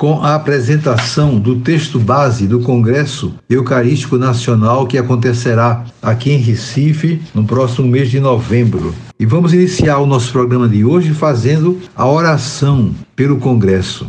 com 0.00 0.22
a 0.22 0.34
apresentação 0.34 1.38
do 1.38 1.56
texto 1.56 2.00
base 2.00 2.46
do 2.46 2.60
Congresso 2.60 3.34
Eucarístico 3.50 4.16
Nacional 4.16 4.86
que 4.86 4.96
acontecerá 4.96 5.84
aqui 6.00 6.30
em 6.32 6.38
Recife 6.38 7.20
no 7.34 7.44
próximo 7.44 7.86
mês 7.86 8.10
de 8.10 8.18
novembro. 8.18 8.94
E 9.18 9.26
vamos 9.26 9.52
iniciar 9.52 9.98
o 9.98 10.06
nosso 10.06 10.32
programa 10.32 10.66
de 10.66 10.86
hoje 10.86 11.12
fazendo 11.12 11.78
a 11.94 12.08
oração 12.08 12.94
pelo 13.14 13.36
Congresso. 13.36 14.08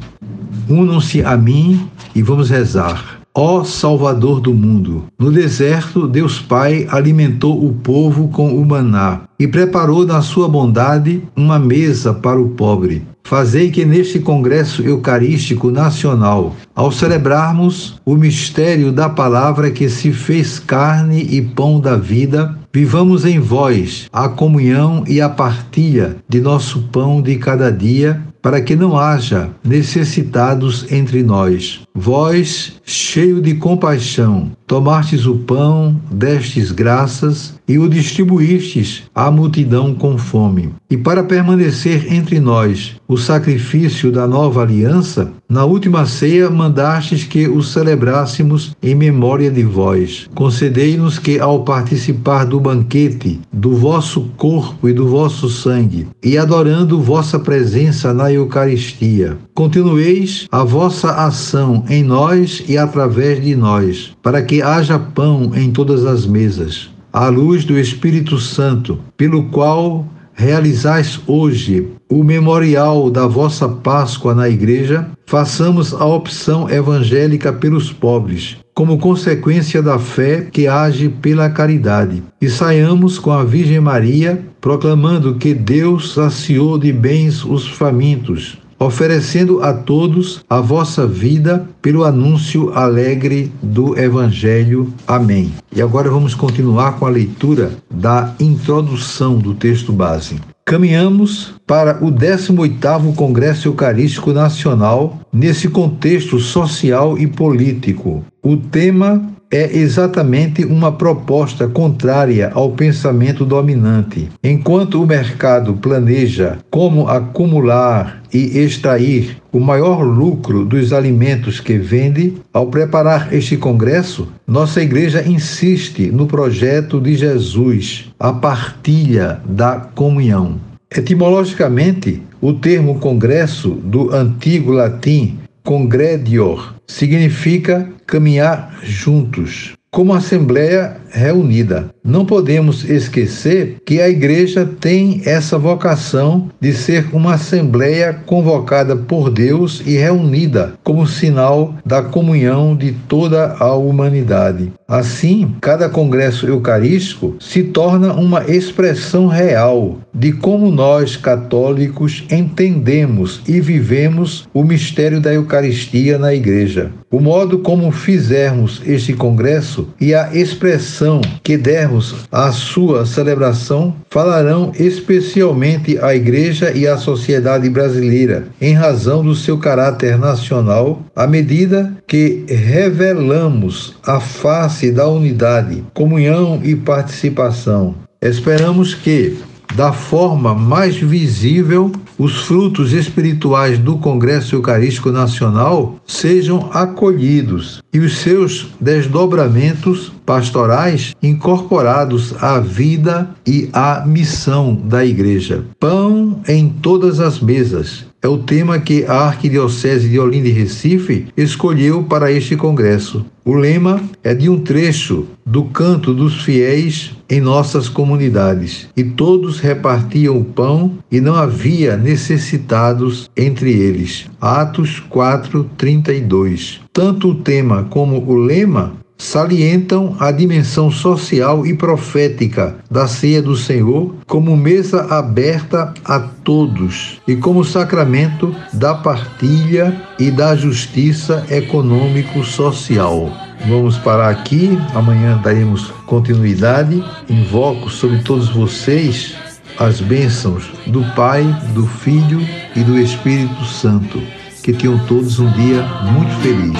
Unam-se 0.69 1.25
a 1.25 1.35
mim 1.35 1.89
e 2.15 2.21
vamos 2.21 2.49
rezar. 2.49 3.20
Ó 3.33 3.63
Salvador 3.63 4.41
do 4.41 4.53
mundo, 4.53 5.05
no 5.17 5.31
deserto 5.31 6.05
Deus 6.05 6.41
Pai 6.41 6.85
alimentou 6.91 7.65
o 7.65 7.71
povo 7.71 8.27
com 8.27 8.53
o 8.53 8.65
maná 8.65 9.21
e 9.39 9.47
preparou 9.47 10.05
na 10.05 10.21
sua 10.21 10.49
bondade 10.49 11.23
uma 11.33 11.57
mesa 11.57 12.13
para 12.13 12.41
o 12.41 12.49
pobre. 12.49 13.03
Fazei 13.23 13.71
que 13.71 13.85
neste 13.85 14.19
Congresso 14.19 14.81
Eucarístico 14.81 15.71
Nacional, 15.71 16.53
ao 16.75 16.91
celebrarmos 16.91 18.01
o 18.05 18.17
mistério 18.17 18.91
da 18.91 19.07
palavra 19.07 19.71
que 19.71 19.87
se 19.87 20.11
fez 20.11 20.59
carne 20.59 21.25
e 21.29 21.41
pão 21.41 21.79
da 21.79 21.95
vida, 21.95 22.57
vivamos 22.73 23.23
em 23.23 23.39
vós 23.39 24.09
a 24.11 24.27
comunhão 24.27 25.05
e 25.07 25.21
a 25.21 25.29
partilha 25.29 26.17
de 26.27 26.41
nosso 26.41 26.81
pão 26.91 27.21
de 27.21 27.37
cada 27.37 27.71
dia 27.71 28.21
para 28.41 28.61
que 28.61 28.75
não 28.75 28.97
haja 28.97 29.49
necessitados 29.63 30.91
entre 30.91 31.23
nós. 31.23 31.81
Vós, 31.93 32.79
cheio 32.83 33.41
de 33.41 33.55
compaixão, 33.55 34.51
tomastes 34.65 35.25
o 35.25 35.35
pão, 35.35 35.99
destes 36.11 36.71
graças 36.71 37.53
e 37.71 37.79
o 37.79 37.87
distribuístes 37.87 39.03
à 39.15 39.31
multidão 39.31 39.95
com 39.95 40.17
fome. 40.17 40.73
E 40.89 40.97
para 40.97 41.23
permanecer 41.23 42.11
entre 42.11 42.37
nós 42.37 42.97
o 43.07 43.15
sacrifício 43.15 44.11
da 44.11 44.27
nova 44.27 44.61
aliança, 44.61 45.31
na 45.49 45.63
última 45.63 46.05
ceia 46.05 46.49
mandastes 46.49 47.23
que 47.23 47.47
o 47.47 47.63
celebrássemos 47.63 48.75
em 48.83 48.93
memória 48.93 49.49
de 49.49 49.63
vós. 49.63 50.29
Concedei-nos 50.35 51.17
que, 51.17 51.39
ao 51.39 51.63
participar 51.63 52.45
do 52.45 52.59
banquete 52.59 53.39
do 53.53 53.73
vosso 53.73 54.29
corpo 54.35 54.89
e 54.89 54.93
do 54.93 55.07
vosso 55.07 55.49
sangue, 55.49 56.07
e 56.21 56.37
adorando 56.37 57.01
vossa 57.01 57.39
presença 57.39 58.13
na 58.13 58.31
Eucaristia, 58.31 59.37
continueis 59.53 60.47
a 60.51 60.63
vossa 60.63 61.11
ação 61.11 61.85
em 61.87 62.03
nós 62.03 62.63
e 62.67 62.77
através 62.77 63.41
de 63.41 63.55
nós, 63.55 64.11
para 64.21 64.41
que 64.41 64.61
haja 64.61 64.99
pão 64.99 65.51
em 65.55 65.71
todas 65.71 66.05
as 66.05 66.25
mesas, 66.25 66.89
à 67.11 67.27
luz 67.27 67.65
do 67.65 67.77
Espírito 67.77 68.37
Santo, 68.39 68.99
pelo 69.17 69.43
qual 69.49 70.05
realizais 70.33 71.19
hoje 71.27 71.87
o 72.09 72.23
memorial 72.23 73.09
da 73.09 73.27
vossa 73.27 73.67
Páscoa 73.67 74.33
na 74.33 74.49
Igreja, 74.49 75.07
façamos 75.25 75.93
a 75.93 76.05
opção 76.05 76.69
evangélica 76.69 77.53
pelos 77.53 77.91
pobres, 77.91 78.57
como 78.73 78.97
consequência 78.97 79.81
da 79.81 79.99
fé 79.99 80.47
que 80.51 80.67
age 80.67 81.09
pela 81.09 81.49
caridade, 81.49 82.23
e 82.41 82.49
saiamos 82.49 83.19
com 83.19 83.31
a 83.31 83.43
Virgem 83.43 83.79
Maria, 83.79 84.43
proclamando 84.59 85.35
que 85.35 85.53
Deus 85.53 86.13
saciou 86.13 86.77
de 86.77 86.91
bens 86.91 87.45
os 87.45 87.67
famintos, 87.67 88.57
oferecendo 88.81 89.61
a 89.61 89.71
todos 89.73 90.43
a 90.49 90.59
vossa 90.59 91.05
vida 91.05 91.69
pelo 91.83 92.03
anúncio 92.03 92.73
alegre 92.73 93.51
do 93.61 93.95
Evangelho. 93.97 94.91
Amém. 95.07 95.53
E 95.75 95.81
agora 95.81 96.09
vamos 96.09 96.33
continuar 96.33 96.97
com 96.97 97.05
a 97.05 97.09
leitura 97.09 97.73
da 97.89 98.33
introdução 98.39 99.37
do 99.37 99.53
texto 99.53 99.93
base. 99.93 100.39
Caminhamos 100.65 101.53
para 101.67 102.03
o 102.03 102.11
18º 102.11 103.13
Congresso 103.13 103.67
Eucarístico 103.67 104.33
Nacional 104.33 105.19
nesse 105.31 105.67
contexto 105.69 106.39
social 106.39 107.19
e 107.19 107.27
político. 107.27 108.25
O 108.41 108.57
tema 108.57 109.21
é 109.51 109.77
exatamente 109.77 110.63
uma 110.63 110.93
proposta 110.93 111.67
contrária 111.67 112.49
ao 112.53 112.71
pensamento 112.71 113.45
dominante. 113.45 114.29
Enquanto 114.41 115.03
o 115.03 115.05
mercado 115.05 115.73
planeja 115.73 116.57
como 116.71 117.09
acumular 117.09 118.21
e 118.33 118.59
extrair 118.59 119.37
o 119.51 119.59
maior 119.59 120.03
lucro 120.03 120.63
dos 120.63 120.93
alimentos 120.93 121.59
que 121.59 121.77
vende, 121.77 122.35
ao 122.53 122.67
preparar 122.67 123.33
este 123.33 123.57
congresso, 123.57 124.29
nossa 124.47 124.81
igreja 124.81 125.21
insiste 125.27 126.09
no 126.09 126.25
projeto 126.25 127.01
de 127.01 127.15
Jesus, 127.15 128.09
a 128.17 128.31
partilha 128.31 129.41
da 129.43 129.75
comunhão. 129.93 130.55
Etimologicamente, 130.89 132.21
o 132.41 132.53
termo 132.53 132.99
congresso 132.99 133.69
do 133.69 134.13
antigo 134.13 134.71
latim 134.71 135.37
congredior 135.63 136.75
significa 136.91 137.87
caminhar 138.05 138.79
juntos, 138.83 139.73
como 139.89 140.13
assembleia 140.13 140.97
reunida. 141.09 141.89
Não 142.03 142.25
podemos 142.25 142.83
esquecer 142.89 143.77
que 143.85 144.01
a 144.01 144.09
igreja 144.09 144.65
tem 144.79 145.21
essa 145.25 145.57
vocação 145.57 146.49
de 146.59 146.73
ser 146.73 147.07
uma 147.13 147.35
assembleia 147.35 148.13
convocada 148.25 148.95
por 148.95 149.29
Deus 149.29 149.81
e 149.85 149.97
reunida 149.97 150.73
como 150.83 151.05
sinal 151.07 151.75
da 151.85 152.01
comunhão 152.01 152.75
de 152.75 152.91
toda 153.07 153.55
a 153.59 153.75
humanidade. 153.75 154.71
Assim, 154.91 155.55
cada 155.61 155.87
congresso 155.87 156.45
eucarístico 156.45 157.37
se 157.39 157.63
torna 157.63 158.11
uma 158.11 158.43
expressão 158.51 159.27
real 159.27 159.99
de 160.13 160.33
como 160.33 160.69
nós, 160.69 161.15
católicos, 161.15 162.25
entendemos 162.29 163.39
e 163.47 163.61
vivemos 163.61 164.49
o 164.53 164.65
mistério 164.65 165.21
da 165.21 165.33
Eucaristia 165.33 166.17
na 166.17 166.33
igreja. 166.33 166.91
O 167.09 167.19
modo 167.19 167.59
como 167.59 167.91
fizermos 167.91 168.81
este 168.85 169.13
congresso 169.13 169.89
e 169.99 170.13
a 170.15 170.33
expressão 170.33 171.21
que 171.43 171.57
dermos 171.57 172.15
à 172.31 172.51
sua 172.51 173.05
celebração 173.05 173.93
falarão 174.09 174.71
especialmente 174.79 175.97
à 175.99 176.15
Igreja 176.15 176.71
e 176.71 176.87
à 176.87 176.97
sociedade 176.97 177.69
brasileira, 177.69 178.47
em 178.61 178.73
razão 178.73 179.23
do 179.23 179.35
seu 179.35 179.57
caráter 179.57 180.17
nacional, 180.17 181.01
à 181.13 181.27
medida 181.27 181.93
que 182.07 182.45
revelamos 182.47 183.95
a 184.05 184.21
face 184.21 184.80
da 184.89 185.07
unidade, 185.07 185.83
comunhão 185.93 186.61
e 186.63 186.75
participação. 186.75 187.93
Esperamos 188.21 188.95
que, 188.95 189.37
da 189.75 189.91
forma 189.91 190.55
mais 190.55 190.95
visível, 190.95 191.91
os 192.17 192.43
frutos 192.43 192.93
espirituais 192.93 193.77
do 193.77 193.97
Congresso 193.97 194.55
Eucarístico 194.55 195.11
Nacional 195.11 195.97
sejam 196.05 196.69
acolhidos 196.71 197.81
e 197.93 197.99
os 197.99 198.17
seus 198.19 198.67
desdobramentos 198.79 200.11
pastorais 200.25 201.15
incorporados 201.21 202.33
à 202.41 202.59
vida 202.59 203.29
e 203.45 203.69
à 203.73 204.05
missão 204.05 204.75
da 204.75 205.05
Igreja. 205.05 205.65
Pão 205.79 206.41
em 206.47 206.69
todas 206.69 207.19
as 207.19 207.39
mesas 207.39 208.05
é 208.23 208.27
o 208.27 208.37
tema 208.37 208.77
que 208.77 209.03
a 209.05 209.25
Arquidiocese 209.25 210.07
de 210.07 210.19
Olinda 210.19 210.47
e 210.47 210.51
Recife 210.51 211.25
escolheu 211.35 212.03
para 212.03 212.31
este 212.31 212.55
congresso. 212.55 213.25
O 213.43 213.55
lema 213.55 213.99
é 214.23 214.35
de 214.35 214.47
um 214.47 214.59
trecho 214.59 215.25
do 215.43 215.63
Canto 215.65 216.13
dos 216.13 216.43
Fiéis 216.43 217.13
em 217.27 217.41
nossas 217.41 217.89
comunidades. 217.89 218.87
E 218.95 219.03
todos 219.03 219.59
repartiam 219.59 220.37
o 220.37 220.45
pão 220.45 220.99
e 221.11 221.19
não 221.19 221.33
havia 221.33 221.97
necessitados 221.97 223.27
entre 223.35 223.71
eles. 223.71 224.29
Atos 224.39 224.99
4, 225.09 225.67
32. 225.75 226.80
Tanto 226.93 227.29
o 227.29 227.35
tema 227.35 227.87
como 227.89 228.21
o 228.21 228.35
lema 228.35 228.93
salientam 229.17 230.15
a 230.19 230.29
dimensão 230.29 230.91
social 230.91 231.65
e 231.65 231.73
profética 231.73 232.75
da 232.89 233.07
ceia 233.07 233.41
do 233.41 233.55
Senhor 233.55 234.15
como 234.27 234.57
mesa 234.57 235.03
aberta 235.05 235.93
a 236.03 236.19
todos 236.19 237.21
e 237.25 237.35
como 237.37 237.63
sacramento 237.63 238.53
da 238.73 238.93
partilha 238.95 240.01
e 240.19 240.29
da 240.29 240.53
justiça 240.53 241.45
econômico-social. 241.49 243.31
Vamos 243.69 243.97
parar 243.99 244.29
aqui, 244.29 244.77
amanhã 244.93 245.39
daremos 245.41 245.91
continuidade. 246.07 247.01
Invoco 247.29 247.89
sobre 247.89 248.19
todos 248.23 248.49
vocês 248.49 249.35
as 249.79 250.01
bênçãos 250.01 250.69
do 250.87 251.03
Pai, 251.15 251.43
do 251.73 251.87
Filho 251.87 252.41
e 252.75 252.83
do 252.83 252.99
Espírito 252.99 253.63
Santo. 253.63 254.40
Que 254.63 254.71
tenham 254.73 254.99
todos 255.07 255.39
um 255.39 255.51
dia 255.53 255.81
muito 256.11 256.31
feliz. 256.41 256.77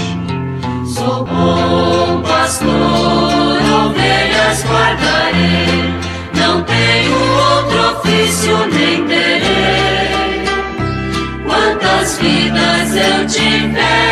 Sou 0.94 1.26
bom 1.26 2.22
pastor, 2.22 2.68
ovelha 2.70 3.86
ovelhas 3.88 4.64
guardarei, 4.64 5.94
não 6.36 6.62
tenho 6.62 7.16
outro 7.16 7.98
ofício 7.98 8.58
nem 8.68 9.04
terei. 9.08 10.46
Quantas 11.44 12.20
vidas 12.20 12.96
eu 12.96 13.26
tiver 13.26 14.11